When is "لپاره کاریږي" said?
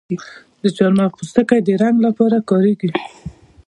2.07-2.89